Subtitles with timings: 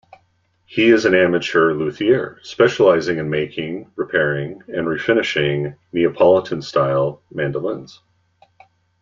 [0.65, 7.99] He is an amateur luthier, specializing in making, repairing, and refinishing Neapolitan-style mandolins.